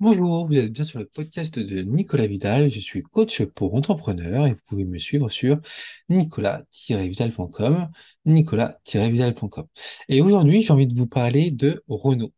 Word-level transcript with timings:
Bonjour, 0.00 0.46
vous 0.46 0.56
êtes 0.56 0.72
bien 0.72 0.82
sur 0.82 0.98
le 0.98 1.04
podcast 1.04 1.58
de 1.58 1.82
Nicolas 1.82 2.26
Vidal. 2.26 2.70
Je 2.70 2.80
suis 2.80 3.02
coach 3.02 3.42
pour 3.44 3.74
entrepreneurs 3.74 4.46
et 4.46 4.50
vous 4.54 4.60
pouvez 4.66 4.84
me 4.86 4.96
suivre 4.98 5.28
sur 5.28 5.60
nicolas-vidal.com, 6.08 7.90
nicolas-vidal.com. 8.24 9.66
Et 10.08 10.22
aujourd'hui, 10.22 10.62
j'ai 10.62 10.72
envie 10.72 10.86
de 10.86 10.96
vous 10.96 11.06
parler 11.06 11.50
de 11.50 11.82
Renault, 11.86 12.32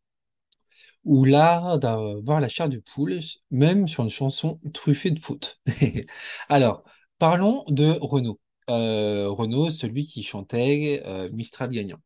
ou 1.04 1.24
l'art 1.24 1.78
d'avoir 1.78 2.40
la 2.40 2.48
chair 2.48 2.68
de 2.68 2.78
poule, 2.78 3.18
même 3.50 3.88
sur 3.88 4.02
une 4.04 4.10
chanson 4.10 4.60
truffée 4.74 5.10
de 5.10 5.18
fautes. 5.20 5.60
Alors, 6.48 6.84
parlons 7.18 7.64
de 7.68 7.96
Renault. 8.00 8.40
Euh, 8.70 9.28
Renault, 9.28 9.70
celui 9.70 10.04
qui 10.06 10.22
chantait 10.22 11.02
euh, 11.06 11.30
Mistral 11.32 11.70
gagnant. 11.70 12.00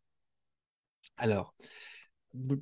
Alors, 1.18 1.54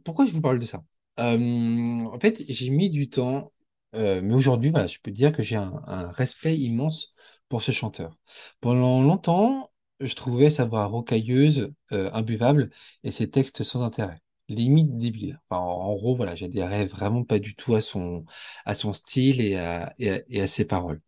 pourquoi 0.04 0.26
je 0.26 0.32
vous 0.32 0.40
parle 0.40 0.58
de 0.58 0.66
ça? 0.66 0.82
Euh, 1.20 2.04
en 2.06 2.18
fait, 2.20 2.42
j'ai 2.48 2.70
mis 2.70 2.90
du 2.90 3.08
temps, 3.08 3.52
euh, 3.94 4.20
mais 4.22 4.34
aujourd'hui, 4.34 4.70
voilà, 4.70 4.86
je 4.86 4.98
peux 5.02 5.10
dire 5.10 5.32
que 5.32 5.42
j'ai 5.42 5.56
un, 5.56 5.72
respect 6.12 6.56
immense 6.56 7.14
pour 7.48 7.62
ce 7.62 7.72
chanteur. 7.72 8.16
Pendant 8.60 9.02
longtemps, 9.02 9.70
je 10.00 10.14
trouvais 10.14 10.50
sa 10.50 10.64
voix 10.64 10.86
rocailleuse, 10.86 11.72
euh, 11.92 12.10
imbuvable, 12.12 12.70
et 13.04 13.10
ses 13.10 13.30
textes 13.30 13.62
sans 13.62 13.82
intérêt, 13.82 14.20
limite 14.48 14.96
débiles. 14.96 15.40
Enfin, 15.48 15.62
en, 15.62 15.94
gros, 15.94 16.16
voilà, 16.16 16.34
j'adhérais 16.34 16.86
vraiment 16.86 17.24
pas 17.24 17.38
du 17.38 17.54
tout 17.54 17.74
à 17.74 17.80
son, 17.80 18.24
à 18.64 18.74
son 18.74 18.92
style 18.92 19.40
et 19.40 19.56
à, 19.56 19.94
et 19.98 20.40
à 20.40 20.48
ses 20.48 20.64
paroles. 20.64 21.00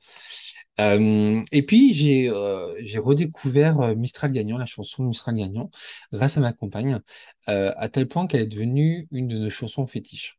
Et 0.78 1.62
puis 1.66 1.94
j'ai 1.94 2.28
euh, 2.30 2.74
j'ai 2.80 2.98
redécouvert 2.98 3.96
Mistral 3.96 4.32
Gagnant, 4.32 4.58
la 4.58 4.66
chanson 4.66 5.04
Mistral 5.04 5.36
Gagnant, 5.36 5.70
grâce 6.12 6.36
à 6.36 6.40
ma 6.40 6.52
compagne, 6.52 7.00
euh, 7.48 7.72
à 7.76 7.88
tel 7.88 8.06
point 8.08 8.26
qu'elle 8.26 8.42
est 8.42 8.46
devenue 8.46 9.08
une 9.10 9.28
de 9.28 9.38
nos 9.38 9.50
chansons 9.50 9.86
fétiches. 9.86 10.38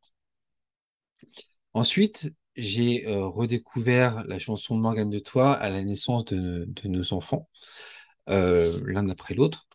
Ensuite, 1.73 2.33
j'ai 2.55 3.05
redécouvert 3.08 4.23
la 4.27 4.39
chanson 4.39 4.77
Morgane 4.77 5.09
de 5.11 5.19
Toi 5.19 5.53
à 5.53 5.69
la 5.69 5.83
naissance 5.83 6.25
de, 6.25 6.67
nos 6.85 7.13
enfants, 7.13 7.49
l'un 8.27 9.09
après 9.09 9.35
l'autre. 9.35 9.67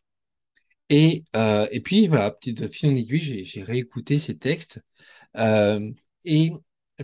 Et, 0.88 1.24
et 1.70 1.80
puis 1.80 2.08
voilà, 2.08 2.30
petite 2.30 2.68
fil 2.68 2.90
en 2.90 2.96
aiguille, 2.96 3.44
j'ai 3.44 3.62
réécouté 3.62 4.18
ces 4.18 4.36
textes. 4.36 4.80
Et 6.24 6.52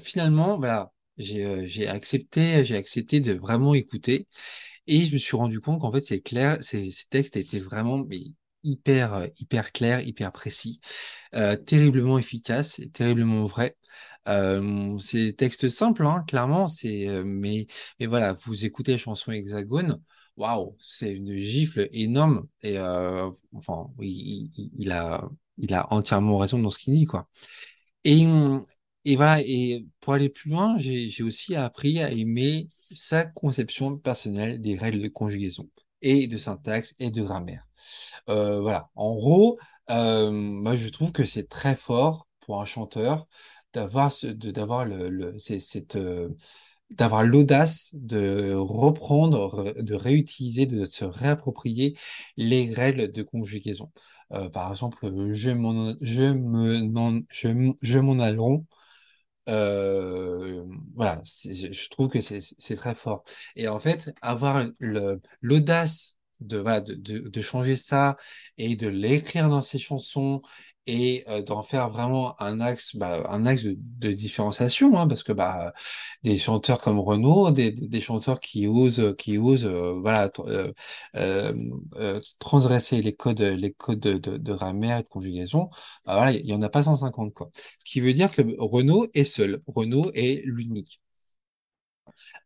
finalement, 0.01 0.59
voilà, 0.59 0.93
j'ai 1.19 1.45
euh, 1.45 1.67
j'ai 1.67 1.89
accepté, 1.89 2.65
j'ai 2.65 2.77
accepté 2.77 3.21
de 3.21 3.33
vraiment 3.35 3.75
écouter. 3.75 4.29
Et 4.87 5.01
je 5.01 5.13
me 5.13 5.19
suis 5.19 5.37
rendu 5.37 5.61
compte 5.61 5.81
qu'en 5.81 5.93
fait, 5.93 6.01
c'est 6.01 6.21
clair, 6.21 6.59
ces, 6.63 6.91
textes 7.11 7.37
étaient 7.37 7.59
vraiment 7.59 7.99
mais, 8.07 8.21
hyper, 8.65 9.15
euh, 9.15 9.27
hyper 9.39 9.73
clairs, 9.73 10.01
hyper 10.07 10.33
précis, 10.33 10.81
euh, 11.35 11.57
terriblement 11.57 12.19
efficaces, 12.19 12.81
terriblement 12.93 13.47
vrais. 13.47 13.77
Euh, 14.29 14.99
c'est 14.99 15.19
des 15.27 15.37
textes 15.37 15.69
simples, 15.69 16.05
hein, 16.07 16.25
clairement, 16.29 16.67
c'est, 16.67 17.09
euh, 17.09 17.25
mais, 17.25 17.67
mais 18.01 18.07
voilà, 18.07 18.35
vous 18.35 18.65
écoutez 18.65 18.93
la 18.93 18.99
chanson 18.99 19.33
Hexagone, 19.33 20.01
waouh, 20.37 20.77
c'est 20.79 21.13
une 21.13 21.37
gifle 21.37 21.89
énorme, 21.93 22.47
et 22.63 22.79
euh, 22.79 23.31
enfin, 23.55 23.91
il, 24.01 24.51
il, 24.57 24.71
il 24.79 24.93
a, 24.93 25.29
il 25.59 25.73
a 25.75 25.93
entièrement 25.93 26.37
raison 26.39 26.59
dans 26.59 26.71
ce 26.71 26.79
qu'il 26.79 26.95
dit, 26.95 27.07
quoi. 27.07 27.29
Et, 28.05 28.27
et 29.09 29.17
voilà, 29.17 29.41
et 29.41 29.87
pour 30.03 30.13
aller 30.13 30.29
plus 30.29 30.51
loin, 30.51 30.77
j'ai 30.77 31.23
aussi 31.23 31.57
appris 31.57 31.99
à 32.01 32.11
aimer 32.13 32.69
sa 32.93 33.25
conception 33.25 33.97
personnelle 33.97 34.61
des 34.61 34.77
règles 34.77 35.01
de 35.01 35.09
conjugaison 35.09 35.67
et 36.03 36.27
de 36.27 36.37
syntaxe 36.37 36.95
et 36.99 37.11
de 37.11 37.23
grammaire. 37.23 37.67
Euh, 38.29 38.61
voilà, 38.61 38.91
en 38.97 39.15
gros, 39.15 39.59
euh, 39.91 40.31
moi 40.31 40.77
je 40.77 40.89
trouve 40.91 41.13
que 41.13 41.25
c'est 41.25 41.49
très 41.49 41.75
fort 41.75 42.29
pour 42.41 42.61
un 42.61 42.67
chanteur 42.67 43.27
d'avoir 43.73 44.13
cette, 44.13 45.97
euh, 45.97 46.29
d'avoir 46.91 47.25
l'audace 47.25 47.91
de 47.95 48.53
reprendre, 48.55 49.75
de 49.79 49.95
réutiliser, 49.95 50.67
de 50.67 50.85
se 50.85 51.07
réapproprier 51.07 51.97
les 52.37 52.75
règles 52.75 53.11
de 53.11 53.23
conjugaison. 53.23 53.91
Par 54.53 54.71
exemple, 54.71 55.33
je 55.33 55.51
m'en, 55.51 55.95
je 56.01 57.99
euh, 59.49 60.65
voilà, 60.95 61.21
je 61.25 61.89
trouve 61.89 62.09
que 62.09 62.21
c'est 62.21 62.77
très 62.77 62.95
fort. 62.95 63.25
Et 63.57 63.69
en 63.69 63.79
fait, 63.79 64.13
avoir 64.23 64.65
l'audace 65.41 66.18
de, 66.41 67.41
changer 67.41 67.77
ça 67.77 68.17
et 68.59 68.77
de 68.77 68.89
l'écrire 68.89 69.49
dans 69.49 69.63
ses 69.63 69.79
chansons 69.79 70.41
et 70.87 71.25
euh, 71.29 71.43
d'en 71.43 71.63
faire 71.63 71.91
vraiment 71.91 72.41
un 72.41 72.61
axe, 72.61 72.97
bah, 72.97 73.23
un 73.29 73.45
axe 73.47 73.65
de, 73.65 74.13
différenciation, 74.13 74.99
hein, 74.99 75.07
parce 75.07 75.23
que 75.23 75.33
bah, 75.33 75.73
des 76.23 76.37
chanteurs 76.37 76.81
comme 76.81 76.99
Renaud, 76.99 77.51
des, 77.51 78.01
chanteurs 78.01 78.41
qui 78.41 78.67
osent, 78.67 79.15
qui 79.19 79.39
osent, 79.39 79.67
euh, 79.67 79.93
voilà, 80.01 80.31
euh, 80.41 80.73
euh, 81.17 82.21
transgresser 82.39 83.03
les 83.03 83.15
codes, 83.15 83.41
les 83.41 83.73
codes 83.73 84.01
de, 84.01 84.53
grammaire 84.53 84.99
et 84.99 85.03
de 85.03 85.09
conjugaison, 85.09 85.69
bah, 86.07 86.15
voilà, 86.17 86.33
il 86.33 86.47
y 86.47 86.55
en 86.55 86.63
a 86.63 86.69
pas 86.69 86.83
150 86.83 87.35
quoi. 87.35 87.51
Ce 87.55 87.85
qui 87.85 88.01
veut 88.01 88.13
dire 88.13 88.31
que 88.31 88.43
Renault 88.59 89.07
est 89.15 89.25
seul. 89.25 89.61
Renault 89.67 90.11
est 90.15 90.43
l'unique. 90.47 91.01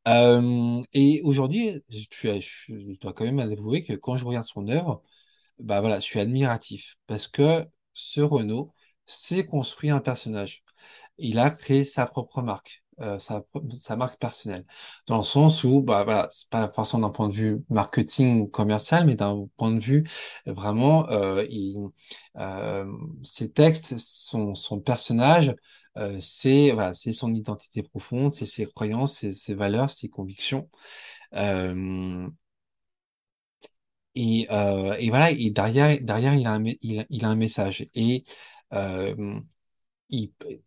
Euh, 0.08 0.82
et 0.92 1.20
aujourd'hui, 1.24 1.82
je, 1.88 2.98
dois 3.00 3.12
quand 3.12 3.24
même 3.24 3.38
avouer 3.38 3.82
que 3.82 3.94
quand 3.94 4.16
je 4.16 4.24
regarde 4.24 4.46
son 4.46 4.68
œuvre, 4.68 5.02
bah 5.58 5.82
je 5.96 6.04
suis 6.04 6.20
admiratif 6.20 6.96
parce 7.06 7.28
que 7.28 7.66
ce 7.92 8.20
Renault 8.20 8.72
s'est 9.04 9.46
construit 9.46 9.90
un 9.90 10.00
personnage. 10.00 10.62
Il 11.18 11.38
a 11.38 11.50
créé 11.50 11.84
sa 11.84 12.06
propre 12.06 12.42
marque, 12.42 12.82
euh, 13.00 13.18
sa, 13.18 13.44
marque 13.96 14.18
personnelle, 14.20 14.64
dans 15.06 15.16
le 15.16 15.22
sens 15.22 15.64
où, 15.64 15.82
bah 15.82 16.04
voilà, 16.04 16.28
c'est 16.30 16.48
pas 16.50 16.70
forcément 16.72 17.02
d'un 17.08 17.10
point 17.10 17.28
de 17.28 17.32
vue 17.32 17.64
marketing 17.70 18.40
ou 18.42 18.46
commercial, 18.46 19.06
mais 19.06 19.14
d'un 19.16 19.46
point 19.56 19.70
de 19.72 19.78
vue 19.80 20.04
vraiment, 20.46 21.08
euh, 21.10 21.44
euh, 22.38 22.86
ses 23.22 23.50
textes, 23.50 23.96
son, 23.98 24.54
son 24.54 24.80
personnage, 24.80 25.54
euh, 25.98 26.16
c'est 26.20 26.70
voilà, 26.72 26.94
c'est 26.94 27.12
son 27.12 27.34
identité 27.34 27.82
profonde, 27.82 28.34
c'est 28.34 28.46
ses 28.46 28.66
croyances, 28.66 29.14
c'est 29.16 29.32
ses 29.32 29.54
valeurs, 29.54 29.90
ses 29.90 30.08
convictions. 30.08 30.68
Et, 34.14 34.42
et 34.98 35.08
voilà, 35.10 35.30
et 35.30 35.50
derrière, 35.50 35.98
derrière, 36.02 36.34
il 36.34 36.46
a 36.46 36.52
un, 36.54 36.64
il 36.82 37.06
il 37.08 37.24
a 37.24 37.28
un 37.28 37.36
message. 37.36 37.86
Et 37.94 38.24
euh, 38.74 39.40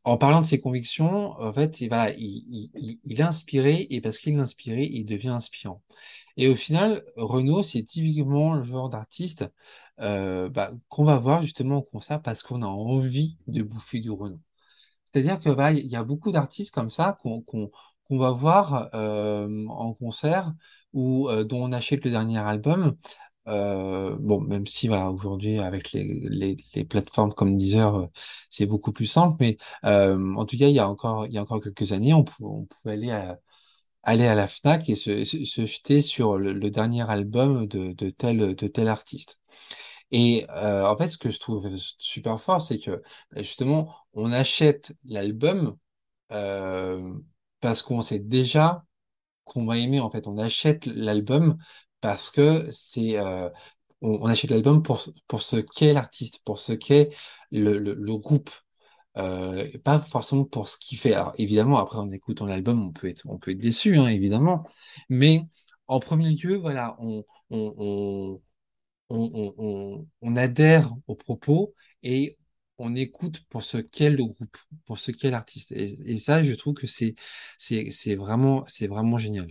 en 0.03 0.17
parlant 0.17 0.41
de 0.41 0.45
ses 0.45 0.59
convictions, 0.59 1.31
en 1.39 1.53
fait, 1.53 1.81
il, 1.81 1.89
voilà, 1.89 2.11
il, 2.17 2.45
il, 2.50 2.72
il 2.75 3.00
il 3.06 3.19
est 3.19 3.23
inspiré, 3.23 3.88
et 3.89 4.01
parce 4.01 4.17
qu'il 4.17 4.35
est 4.35 4.39
inspiré, 4.41 4.83
il 4.91 5.06
devient 5.06 5.29
inspirant. 5.29 5.81
Et 6.38 6.47
au 6.47 6.56
final, 6.56 7.03
Renaud, 7.16 7.63
c'est 7.63 7.83
typiquement 7.83 8.56
le 8.56 8.63
genre 8.63 8.89
d'artiste 8.89 9.45
euh, 10.01 10.50
bah, 10.50 10.71
qu'on 10.89 11.03
va 11.06 11.18
voir 11.18 11.42
justement 11.44 11.77
au 11.77 11.81
concert 11.83 12.21
parce 12.21 12.44
qu'on 12.44 12.62
a 12.62 12.68
envie 12.68 13.38
de 13.47 13.63
bouffer 13.63 14.00
du 14.00 14.12
Renaud. 14.12 14.39
C'est-à-dire 15.06 15.39
que 15.39 15.50
bah, 15.50 15.71
y 15.74 15.95
a 15.95 16.03
beaucoup 16.03 16.31
d'artistes 16.31 16.74
comme 16.74 16.89
ça 16.89 17.18
qu'on 17.21 17.71
va 18.09 18.31
voir 18.31 18.89
euh, 18.95 19.68
en 19.68 19.94
concert 19.94 20.53
ou 20.94 21.30
euh, 21.30 21.44
dont 21.44 21.63
on 21.63 21.71
achète 21.71 22.03
le 22.06 22.12
dernier 22.12 22.39
album. 22.39 22.95
Euh, 23.47 24.15
bon, 24.19 24.42
même 24.42 24.65
si 24.65 24.88
voilà, 24.88 25.12
aujourd'hui 25.12 25.59
avec 25.59 25.92
les, 25.92 26.03
les, 26.30 26.57
les 26.74 26.83
plateformes 26.86 27.33
comme 27.33 27.57
Deezer, 27.57 27.95
euh, 27.95 28.07
c'est 28.50 28.65
beaucoup 28.65 28.92
plus 28.92 29.06
simple, 29.06 29.38
mais 29.39 29.57
euh, 29.86 30.33
en 30.36 30.45
tout 30.45 30.57
cas, 30.57 30.68
il 30.68 30.74
y 30.75 30.80
a 30.80 30.89
encore 30.89 31.27
il 31.27 31.33
y 31.33 31.38
a 31.38 31.42
encore 31.44 31.62
quelques 31.62 31.92
années, 31.92 32.13
on 32.13 32.24
pouvait, 32.24 32.50
on 32.50 32.65
pouvait 32.65 32.94
aller 32.94 33.12
à 33.12 33.39
aller 34.03 34.25
à 34.27 34.36
la 34.36 34.47
Fnac 34.47 34.89
et 34.89 34.95
se, 34.95 35.24
se, 35.25 35.65
jeter 35.65 36.01
sur 36.01 36.38
le, 36.39 36.53
le 36.53 36.71
dernier 36.71 37.09
album 37.09 37.65
de, 37.68 37.94
de 37.94 38.09
tel 38.12 38.56
de 38.56 38.68
tel 38.68 38.88
artiste. 38.88 39.39
Et 40.12 40.45
euh, 40.51 40.86
en 40.86 40.97
fait, 40.97 41.07
ce 41.07 41.18
que 41.18 41.31
je 41.31 41.39
trouve 41.39 41.69
super 41.75 42.39
fort, 42.42 42.62
c'est 42.62 42.80
que 42.80 43.01
bah, 43.31 43.42
justement, 43.42 43.95
on 44.13 44.31
achète 44.33 44.94
l'album 45.06 45.77
parce 47.62 47.81
qu'on 47.81 48.01
sait 48.01 48.19
déjà 48.19 48.83
qu'on 49.44 49.65
va 49.65 49.77
aimer. 49.77 50.00
En 50.00 50.12
fait, 50.12 50.27
on 50.27 50.38
achète 50.38 50.86
l'album 50.88 51.57
parce 52.06 52.30
que 52.30 52.68
c'est 52.69 53.18
euh, 53.18 53.50
on, 54.02 54.25
achète 54.28 54.52
l'album 54.52 54.84
pour 54.84 55.04
pour 55.28 55.42
ce 55.42 55.56
qu'est 55.57 55.92
l'artiste, 55.94 56.42
pour 56.46 56.60
ce 56.60 56.74
qu'est 56.74 57.10
le, 57.52 57.80
le, 57.80 58.18
groupe. 58.18 58.52
Euh, 59.18 59.68
pas 59.84 60.00
forcément 60.00 60.46
pour 60.46 60.68
ce 60.69 60.78
qu'il 60.78 61.00
fait. 61.00 61.13
Alors 61.16 61.34
évidemment, 61.40 61.80
après 61.80 61.98
en 61.98 62.10
écoutant 62.12 62.46
l'album, 62.46 62.84
on 62.88 62.92
peut 62.92 63.07
être, 63.07 63.24
on 63.25 63.40
peut 63.40 63.52
être 63.52 63.60
déçu, 63.60 63.98
hein, 63.98 64.07
évidemment. 64.07 64.63
Mais 65.10 65.42
en 65.88 66.00
premier 66.00 66.30
lieu, 66.36 66.57
voilà, 66.57 66.96
on, 67.00 67.24
on, 67.50 68.40
on, 69.10 70.06
on, 70.22 70.36
adhère 70.36 70.94
aux 71.07 71.16
propos 71.16 71.74
et 72.04 72.38
on 72.78 72.96
écoute 72.96 73.42
pour 73.50 73.63
ce 73.63 73.78
qu'est 73.78 74.12
le 74.12 74.25
groupe, 74.25 74.57
pour 74.86 75.00
ce 75.00 75.12
qu'est 75.12 75.31
l'artiste. 75.31 75.72
Et, 75.72 76.12
et 76.12 76.18
ça, 76.18 76.44
je 76.44 76.54
trouve 76.54 76.75
que 76.75 76.88
c'est 76.88 77.16
vraiment, 78.16 78.63
c'est 78.68 78.88
vraiment 78.88 79.18
génial. 79.18 79.48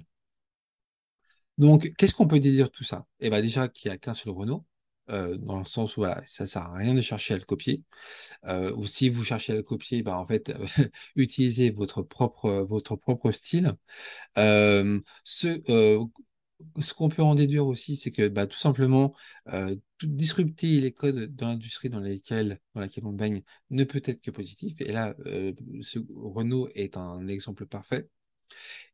Donc, 1.58 1.92
qu'est-ce 1.96 2.14
qu'on 2.14 2.26
peut 2.26 2.40
dire 2.40 2.66
de 2.66 2.70
tout 2.72 2.84
ça? 2.84 3.06
Eh 3.20 3.30
ben, 3.30 3.40
déjà 3.40 3.68
qu'il 3.68 3.90
y 3.90 3.94
a 3.94 3.96
qu'un 3.98 4.14
seul 4.14 4.32
Renault. 4.32 4.64
euh, 5.10 5.36
dans 5.36 5.58
le 5.58 5.64
sens 5.66 5.96
où 5.96 6.00
voilà, 6.00 6.22
ça 6.26 6.46
sert 6.46 6.62
à 6.62 6.76
rien 6.78 6.94
de 6.94 7.00
chercher 7.02 7.34
à 7.34 7.36
le 7.36 7.44
copier. 7.44 7.84
Euh, 8.46 8.72
ou 8.76 8.86
si 8.86 9.08
vous 9.10 9.24
cherchez 9.24 9.52
à 9.52 9.56
le 9.56 9.62
copier, 9.62 10.02
bah, 10.02 10.18
en 10.18 10.26
fait, 10.26 10.52
utilisez 11.16 11.70
votre 11.70 12.02
propre, 12.02 12.50
votre 12.68 12.96
propre 12.96 13.32
style. 13.32 13.74
Euh, 14.38 15.00
ce, 15.24 15.48
euh, 15.70 16.04
ce 16.80 16.94
qu'on 16.94 17.08
peut 17.10 17.22
en 17.22 17.34
déduire 17.36 17.66
aussi, 17.66 17.96
c'est 17.96 18.10
que 18.12 18.28
bah, 18.28 18.46
tout 18.46 18.58
simplement, 18.58 19.14
euh, 19.48 19.76
disrupter 20.02 20.80
les 20.80 20.92
codes 20.92 21.34
dans 21.36 21.48
l'industrie 21.48 21.90
dans 21.90 22.00
laquelle, 22.00 22.60
dans 22.74 22.80
laquelle 22.82 23.06
on 23.06 23.12
baigne 23.12 23.42
ne 23.70 23.84
peut 23.84 24.02
être 24.04 24.20
que 24.22 24.30
positif. 24.30 24.80
Et 24.80 24.92
là, 24.92 25.14
ce 25.82 25.98
Renault 26.16 26.68
est 26.74 26.96
un 26.96 27.26
exemple 27.28 27.66
parfait. 27.66 28.08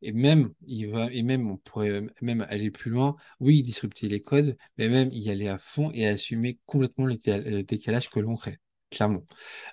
Et 0.01 0.11
même, 0.13 0.53
il 0.67 0.87
va, 0.87 1.11
et 1.11 1.23
même, 1.23 1.49
on 1.49 1.57
pourrait 1.57 2.01
même 2.21 2.45
aller 2.49 2.71
plus 2.71 2.91
loin. 2.91 3.15
Oui, 3.39 3.63
disrupter 3.63 4.07
les 4.07 4.21
codes, 4.21 4.57
mais 4.77 4.89
même 4.89 5.09
y 5.13 5.29
aller 5.29 5.47
à 5.47 5.57
fond 5.57 5.91
et 5.93 6.07
assumer 6.07 6.59
complètement 6.65 7.05
le 7.05 7.17
le 7.25 7.63
décalage 7.63 8.09
que 8.09 8.19
l'on 8.19 8.35
crée, 8.35 8.57
clairement. 8.89 9.23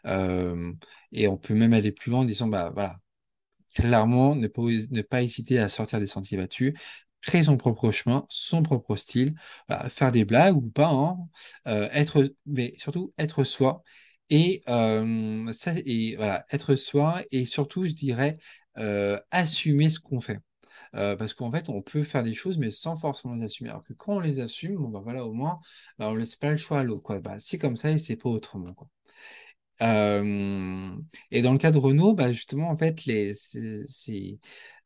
Euh, 0.07 0.73
et 1.13 1.29
on 1.29 1.37
peut 1.39 1.55
même 1.55 1.73
aller 1.75 1.93
plus 1.93 2.11
loin 2.11 2.21
en 2.21 2.25
disant, 2.25 2.49
bah 2.49 2.71
voilà, 2.75 2.99
clairement, 3.75 4.35
ne 4.35 4.47
pas, 4.49 4.63
ne 4.63 5.03
pas 5.03 5.23
hésiter 5.23 5.59
à 5.59 5.69
sortir 5.69 6.01
des 6.01 6.07
sentiers 6.07 6.39
battus, 6.39 6.75
créer 7.21 7.45
son 7.45 7.57
propre 7.57 7.91
chemin, 7.93 8.27
son 8.29 8.63
propre 8.63 8.97
style, 8.97 9.35
faire 9.91 10.13
des 10.13 10.25
blagues 10.25 10.57
ou 10.57 10.63
pas, 10.71 10.89
hein, 10.91 11.19
euh, 11.67 11.89
être, 11.93 12.25
mais 12.47 12.73
surtout 12.79 13.13
être 13.19 13.45
soi. 13.45 13.83
Et, 14.31 14.63
euh, 14.69 15.51
ça, 15.53 15.73
et 15.87 16.17
voilà, 16.17 16.45
être 16.53 16.77
soi 16.77 17.23
et 17.31 17.45
surtout, 17.47 17.85
je 17.87 17.93
dirais, 17.93 18.37
euh, 18.79 19.19
assumer 19.31 19.91
ce 19.91 20.01
qu'on 20.01 20.21
fait. 20.21 20.41
Euh, 20.95 21.17
parce 21.17 21.35
qu'en 21.35 21.53
fait, 21.53 21.69
on 21.69 21.83
peut 21.83 22.03
faire 22.05 22.23
des 22.23 22.35
choses, 22.35 22.59
mais 22.59 22.71
sans 22.71 22.97
forcément 22.97 23.35
les 23.35 23.45
assumer. 23.45 23.71
Alors 23.71 23.85
que 23.85 23.93
quand 23.95 24.15
on 24.17 24.21
les 24.21 24.41
assume, 24.41 24.77
bon, 24.77 24.89
bah 24.89 25.01
voilà, 25.03 25.25
au 25.27 25.33
moins, 25.33 25.61
bah, 25.99 26.11
on 26.11 26.15
laisse 26.15 26.37
pas 26.37 26.51
le 26.53 26.57
choix 26.59 26.81
à 26.81 26.85
l'autre. 26.85 27.19
Bah, 27.21 27.39
c'est 27.39 27.59
comme 27.59 27.77
ça 27.77 27.91
et 27.93 27.99
c'est 27.99 28.17
pas 28.17 28.31
autrement, 28.31 28.75
quoi. 28.75 28.89
Euh, 29.83 30.91
et 31.31 31.43
dans 31.43 31.53
le 31.53 31.59
cas 31.59 31.71
de 31.71 31.79
Renault, 31.79 32.15
bah 32.15 32.33
justement, 32.33 32.69
en 32.71 32.77
fait, 32.77 33.05
les, 33.07 33.35
c'est, 33.35 34.39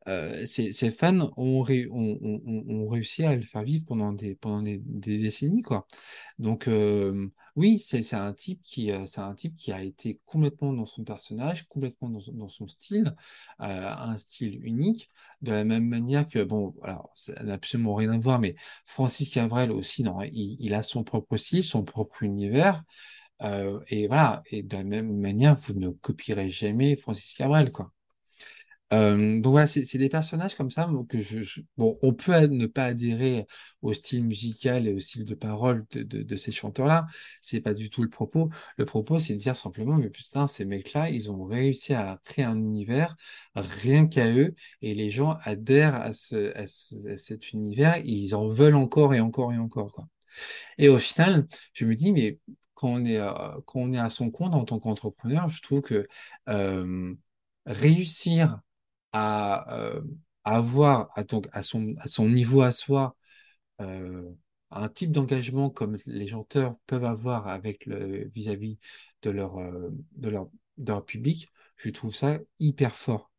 euh, 0.08 0.44
ces, 0.46 0.72
ces 0.72 0.90
fans 0.90 1.30
ont, 1.36 1.60
ré- 1.62 1.86
ont, 1.90 2.18
ont, 2.22 2.64
ont- 2.68 2.88
réussi 2.88 3.24
à 3.24 3.36
le 3.36 3.42
faire 3.42 3.62
vivre 3.62 3.84
pendant 3.86 4.12
des, 4.12 4.34
pendant 4.34 4.62
des, 4.62 4.78
décennies, 4.78 5.62
quoi. 5.62 5.86
Donc, 6.38 6.68
euh, 6.68 7.28
oui, 7.56 7.78
c'est, 7.78 8.14
un 8.14 8.32
type 8.32 8.60
qui, 8.62 8.90
euh, 8.92 9.04
un 9.18 9.34
type 9.34 9.56
qui 9.56 9.72
a 9.72 9.82
été 9.82 10.20
complètement 10.26 10.72
dans 10.72 10.86
son 10.86 11.04
personnage, 11.04 11.68
complètement 11.68 12.08
dans, 12.10 12.20
dans 12.32 12.48
son 12.48 12.68
style, 12.68 13.14
euh, 13.60 13.64
un 13.96 14.16
style 14.18 14.64
unique, 14.64 15.10
de 15.42 15.50
la 15.52 15.64
même 15.64 15.86
manière 15.88 16.26
que, 16.26 16.42
bon, 16.42 16.74
alors, 16.82 17.10
ça 17.14 17.42
n'a 17.44 17.54
absolument 17.54 17.94
rien 17.94 18.10
à 18.12 18.18
voir, 18.18 18.40
mais 18.40 18.54
Francis 18.86 19.30
Cabrel 19.30 19.70
aussi, 19.70 20.02
non, 20.02 20.20
il, 20.22 20.56
il 20.60 20.74
a 20.74 20.82
son 20.82 21.04
propre 21.04 21.36
style, 21.36 21.64
son 21.64 21.84
propre 21.84 22.22
univers. 22.22 22.82
Euh, 23.42 23.80
et 23.88 24.06
voilà, 24.08 24.42
et 24.50 24.62
de 24.62 24.76
la 24.76 24.84
même 24.84 25.16
manière, 25.18 25.56
vous 25.56 25.74
ne 25.74 25.90
copierez 25.90 26.48
jamais 26.48 26.96
Francis 26.96 27.34
Cabrel, 27.34 27.70
quoi. 27.72 27.92
Euh, 28.92 29.40
donc 29.40 29.52
voilà, 29.52 29.66
c'est 29.66 29.96
des 29.96 30.10
personnages 30.10 30.54
comme 30.54 30.70
ça 30.70 30.86
que 31.08 31.20
je, 31.22 31.62
bon, 31.78 31.98
on 32.02 32.12
peut 32.12 32.38
ne 32.46 32.66
pas 32.66 32.84
adhérer 32.86 33.46
au 33.80 33.94
style 33.94 34.22
musical 34.24 34.86
et 34.86 34.92
au 34.92 34.98
style 34.98 35.24
de 35.24 35.34
parole 35.34 35.86
de, 35.92 36.02
de, 36.02 36.22
de 36.22 36.36
ces 36.36 36.52
chanteurs-là. 36.52 37.06
C'est 37.40 37.60
pas 37.62 37.72
du 37.72 37.88
tout 37.88 38.02
le 38.02 38.10
propos. 38.10 38.50
Le 38.76 38.84
propos, 38.84 39.18
c'est 39.18 39.32
de 39.34 39.38
dire 39.38 39.56
simplement, 39.56 39.96
mais 39.96 40.10
putain, 40.10 40.46
ces 40.46 40.66
mecs-là, 40.66 41.08
ils 41.08 41.30
ont 41.30 41.42
réussi 41.44 41.94
à 41.94 42.20
créer 42.22 42.44
un 42.44 42.58
univers 42.58 43.16
rien 43.54 44.06
qu'à 44.06 44.30
eux, 44.30 44.54
et 44.82 44.94
les 44.94 45.08
gens 45.10 45.38
adhèrent 45.44 45.94
à 45.94 46.12
ce, 46.12 46.54
à 46.56 46.66
ce- 46.66 47.08
à 47.08 47.16
cet 47.16 47.52
univers, 47.52 47.96
et 47.96 48.02
ils 48.06 48.34
en 48.34 48.48
veulent 48.48 48.74
encore 48.74 49.14
et 49.14 49.20
encore 49.20 49.52
et 49.54 49.58
encore, 49.58 49.90
quoi. 49.92 50.06
Et 50.78 50.88
au 50.88 50.98
final, 50.98 51.46
je 51.74 51.84
me 51.84 51.94
dis, 51.94 52.12
mais 52.12 52.38
quand 52.74 52.88
on 52.88 53.04
est, 53.04 53.18
euh, 53.18 53.30
quand 53.66 53.80
on 53.80 53.92
est 53.92 53.98
à 53.98 54.10
son 54.10 54.30
compte 54.30 54.54
en 54.54 54.64
tant 54.64 54.78
qu'entrepreneur, 54.80 55.48
je 55.48 55.62
trouve 55.62 55.80
que 55.82 56.06
euh, 56.48 57.14
réussir 57.66 58.60
à, 59.12 59.74
euh, 59.78 60.02
à 60.44 60.56
avoir 60.56 61.10
à, 61.16 61.24
son, 61.62 61.82
à 62.00 62.08
son 62.08 62.28
niveau 62.28 62.62
à 62.62 62.72
soi 62.72 63.16
euh, 63.82 64.30
un 64.72 64.88
type 64.90 65.12
d'engagement 65.12 65.70
comme 65.70 65.98
les 66.06 66.28
chanteurs 66.28 66.76
peuvent 66.88 67.06
avoir 67.06 67.48
avec 67.48 67.86
le 67.86 68.28
vis-à-vis 68.30 68.78
de 69.22 69.30
leur, 69.30 69.58
euh, 69.58 69.90
de 70.16 70.30
leur, 70.30 70.48
de 70.78 70.92
leur 70.92 71.06
public, 71.06 71.52
je 71.78 71.90
trouve 71.90 72.14
ça 72.14 72.38
hyper 72.60 72.96
fort. 72.96 73.31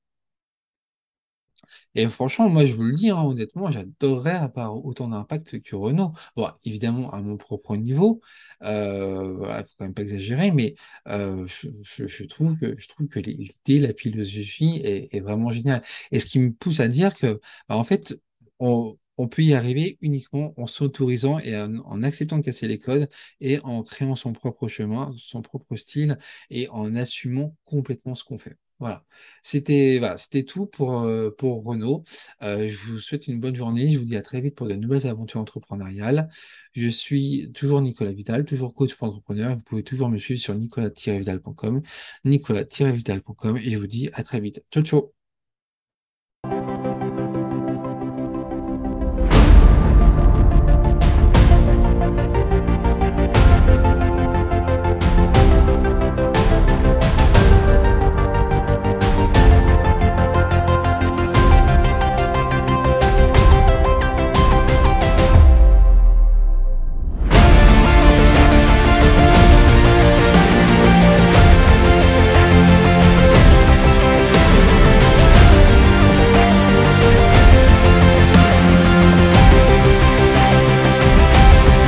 Et 1.95 2.07
franchement, 2.07 2.49
moi, 2.49 2.65
je 2.65 2.73
vous 2.75 2.83
le 2.83 2.91
dis, 2.93 3.09
hein, 3.09 3.21
honnêtement, 3.23 3.69
j'adorerais 3.71 4.31
avoir 4.31 4.85
autant 4.85 5.07
d'impact 5.07 5.61
que 5.61 5.75
Renault. 5.75 6.13
Bon, 6.35 6.47
évidemment, 6.65 7.09
à 7.11 7.21
mon 7.21 7.37
propre 7.37 7.75
niveau, 7.75 8.21
euh, 8.63 9.33
voilà, 9.33 9.63
faut 9.63 9.71
quand 9.77 9.85
même 9.85 9.93
pas 9.93 10.01
exagérer, 10.03 10.51
mais 10.51 10.75
euh, 11.07 11.45
je, 11.47 12.07
je- 12.07 12.23
trouve 12.25 12.57
que, 12.57 12.75
je 12.75 12.87
trouve 12.87 13.07
que 13.07 13.19
l'idée, 13.19 13.79
la 13.79 13.93
philosophie 13.93 14.81
est, 14.83 15.19
vraiment 15.21 15.51
géniale. 15.51 15.81
Et 16.11 16.19
ce 16.19 16.25
qui 16.25 16.39
me 16.39 16.51
pousse 16.53 16.79
à 16.79 16.87
dire 16.87 17.13
que, 17.15 17.39
bah, 17.69 17.77
en 17.77 17.83
fait, 17.83 18.15
on, 18.59 18.97
on 19.17 19.27
peut 19.27 19.43
y 19.43 19.53
arriver 19.53 19.97
uniquement 20.01 20.53
en 20.57 20.65
s'autorisant 20.67 21.39
et 21.39 21.55
en 21.57 22.03
acceptant 22.03 22.37
de 22.39 22.43
casser 22.43 22.67
les 22.67 22.79
codes 22.79 23.07
et 23.41 23.59
en 23.63 23.83
créant 23.83 24.15
son 24.15 24.33
propre 24.33 24.67
chemin, 24.67 25.11
son 25.17 25.41
propre 25.41 25.75
style 25.75 26.17
et 26.49 26.67
en 26.69 26.95
assumant 26.95 27.55
complètement 27.65 28.15
ce 28.15 28.23
qu'on 28.23 28.37
fait. 28.37 28.57
Voilà. 28.83 29.05
C'était 29.41 29.97
voilà, 29.97 30.17
tout 30.45 30.65
pour, 30.65 31.03
euh, 31.03 31.31
Renault. 31.41 32.03
Euh, 32.41 32.67
je 32.67 32.91
vous 32.91 32.99
souhaite 32.99 33.29
une 33.29 33.39
bonne 33.39 33.55
journée. 33.55 33.87
Je 33.87 33.97
vous 33.97 34.03
dis 34.03 34.17
à 34.17 34.21
très 34.21 34.41
vite 34.41 34.55
pour 34.55 34.67
de 34.67 34.73
nouvelles 34.73 35.07
aventures 35.07 35.39
entrepreneuriales. 35.39 36.27
Je 36.73 36.89
suis 36.89 37.49
toujours 37.53 37.81
Nicolas 37.81 38.11
Vidal, 38.11 38.43
toujours 38.43 38.73
coach 38.73 38.95
pour 38.95 39.07
entrepreneurs. 39.07 39.55
Vous 39.55 39.63
pouvez 39.63 39.83
toujours 39.83 40.09
me 40.09 40.17
suivre 40.17 40.41
sur 40.41 40.53
nicolas-vidal.com, 40.55 41.81
nicolas-vidal.com 42.25 43.57
et 43.57 43.71
je 43.71 43.77
vous 43.77 43.87
dis 43.87 44.09
à 44.11 44.23
très 44.23 44.41
vite. 44.41 44.65
Ciao, 44.69 44.83
ciao. 44.83 45.22